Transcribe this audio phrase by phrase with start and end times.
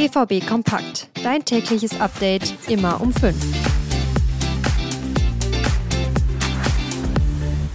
[0.00, 1.08] BVB Kompakt.
[1.22, 3.36] Dein tägliches Update immer um 5.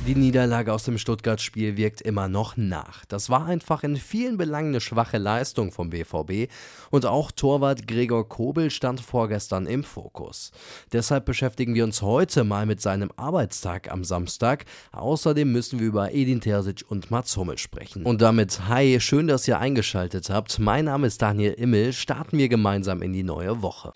[0.08, 3.06] Die Niederlage aus dem Stuttgart-Spiel wirkt immer noch nach.
[3.06, 6.52] Das war einfach in vielen Belangen eine schwache Leistung vom BVB
[6.92, 10.52] und auch Torwart Gregor Kobel stand vorgestern im Fokus.
[10.94, 14.66] Deshalb beschäftigen wir uns heute mal mit seinem Arbeitstag am Samstag.
[14.92, 18.04] Außerdem müssen wir über Edin Terzic und Mats Hummel sprechen.
[18.04, 20.60] Und damit, hi, schön, dass ihr eingeschaltet habt.
[20.60, 21.94] Mein Name ist Daniel Immel.
[21.94, 23.92] Starten wir gemeinsam in die neue Woche.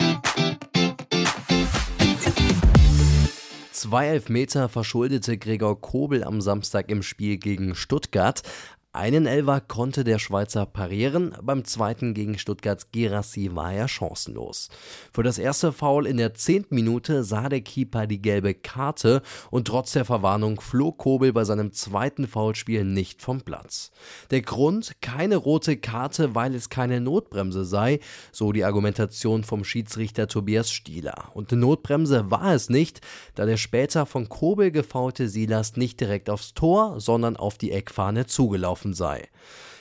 [3.80, 8.42] Zwei Elfmeter verschuldete Gregor Kobel am Samstag im Spiel gegen Stuttgart.
[8.92, 14.68] Einen Elfer konnte der Schweizer parieren, beim zweiten gegen Stuttgarts Gerassi war er chancenlos.
[15.12, 19.22] Für das erste Foul in der zehnten Minute sah der Keeper die gelbe Karte
[19.52, 23.92] und trotz der Verwarnung flog Kobel bei seinem zweiten Foulspiel nicht vom Platz.
[24.32, 25.00] Der Grund?
[25.00, 28.00] Keine rote Karte, weil es keine Notbremse sei,
[28.32, 31.30] so die Argumentation vom Schiedsrichter Tobias Stieler.
[31.34, 33.02] Und eine Notbremse war es nicht,
[33.36, 38.26] da der später von Kobel gefaulte Silas nicht direkt aufs Tor, sondern auf die Eckfahne
[38.26, 39.28] zugelaufen gelaufen sei.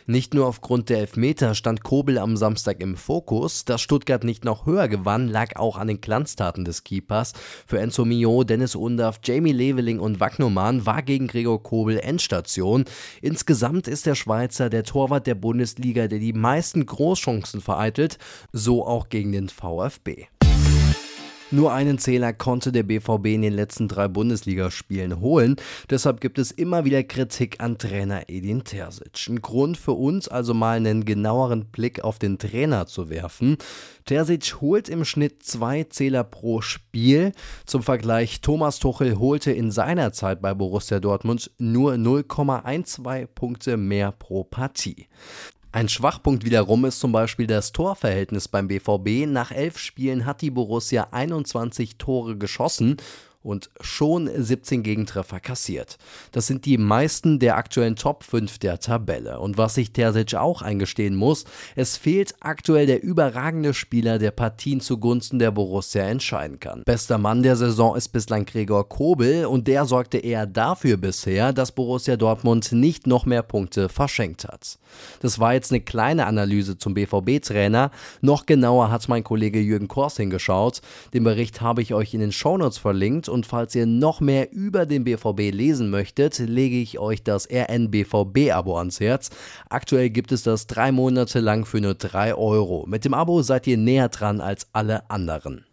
[0.05, 3.63] Nicht nur aufgrund der Elfmeter stand Kobel am Samstag im Fokus.
[3.63, 7.33] Dass Stuttgart nicht noch höher gewann, lag auch an den Glanztaten des Keepers.
[7.67, 12.85] Für Enzo Mio, Dennis Undaff, Jamie Leveling und Wagnoman war gegen Gregor Kobel Endstation.
[13.21, 18.17] Insgesamt ist der Schweizer der Torwart der Bundesliga, der die meisten Großchancen vereitelt,
[18.51, 20.25] so auch gegen den VfB.
[21.51, 25.55] Nur einen Zähler konnte der BVB in den letzten drei Bundesligaspielen holen.
[25.89, 29.27] Deshalb gibt es immer wieder Kritik an Trainer Edin Terzic.
[29.27, 33.57] Ein Grund für uns also mal einen genaueren Blick auf den Trainer zu werfen.
[34.05, 37.31] Terzic holt im Schnitt zwei Zähler pro Spiel.
[37.65, 44.11] Zum Vergleich, Thomas Tuchel holte in seiner Zeit bei Borussia Dortmund nur 0,12 Punkte mehr
[44.11, 45.07] pro Partie.
[45.71, 49.27] Ein Schwachpunkt wiederum ist zum Beispiel das Torverhältnis beim BVB.
[49.27, 52.97] Nach elf Spielen hat die Borussia 21 Tore geschossen
[53.41, 55.97] und schon 17 Gegentreffer kassiert.
[56.33, 59.39] Das sind die meisten der aktuellen Top 5 der Tabelle.
[59.39, 61.45] Und was sich Terzic auch eingestehen muss,
[61.75, 66.83] es fehlt aktuell der überragende Spieler, der Partien zugunsten der Borussia entscheiden kann.
[66.85, 71.71] Bester Mann der Saison ist bislang Gregor Kobel und der sorgte eher dafür bisher, dass
[71.71, 74.77] Borussia Dortmund nicht noch mehr Punkte verschenkt hat.
[75.21, 77.91] Das war jetzt eine kleine Analyse zum BVB-Trainer.
[78.21, 80.81] Noch genauer hat mein Kollege Jürgen Kors hingeschaut.
[81.13, 84.85] Den Bericht habe ich euch in den Shownotes verlinkt und falls ihr noch mehr über
[84.85, 89.29] den BVB lesen möchtet, lege ich euch das RNBVB-Abo ans Herz.
[89.69, 92.85] Aktuell gibt es das drei Monate lang für nur drei Euro.
[92.87, 95.68] Mit dem Abo seid ihr näher dran als alle anderen.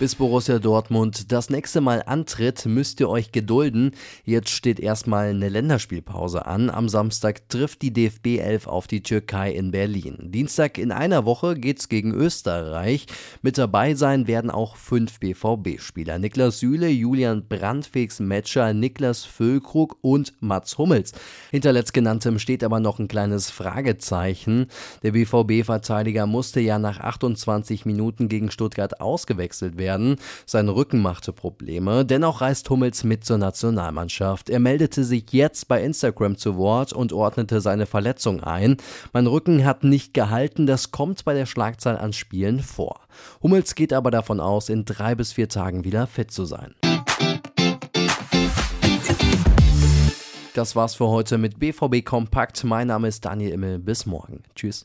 [0.00, 3.90] Bis Borussia Dortmund das nächste Mal antritt, müsst ihr euch gedulden.
[4.24, 6.70] Jetzt steht erstmal eine Länderspielpause an.
[6.70, 10.16] Am Samstag trifft die DFB 11 auf die Türkei in Berlin.
[10.30, 13.08] Dienstag in einer Woche geht's gegen Österreich.
[13.42, 16.18] Mit dabei sein werden auch fünf BVB-Spieler.
[16.18, 21.12] Niklas Süle, Julian Brandfix Metscher, Niklas Füllkrug und Mats Hummels.
[21.50, 24.68] Hinter letztgenanntem steht aber noch ein kleines Fragezeichen.
[25.02, 30.16] Der BVB-Verteidiger musste ja nach 28 Minuten gegen Stuttgart ausgewechselt werden werden.
[30.46, 32.04] Sein Rücken machte Probleme.
[32.04, 34.48] Dennoch reist Hummels mit zur Nationalmannschaft.
[34.48, 38.76] Er meldete sich jetzt bei Instagram zu Wort und ordnete seine Verletzung ein.
[39.12, 43.00] Mein Rücken hat nicht gehalten, das kommt bei der Schlagzahl an Spielen vor.
[43.42, 46.74] Hummels geht aber davon aus, in drei bis vier Tagen wieder fit zu sein.
[50.54, 52.62] Das war's für heute mit BVB Kompakt.
[52.64, 53.78] Mein Name ist Daniel Immel.
[53.78, 54.42] Bis morgen.
[54.54, 54.78] Tschüss.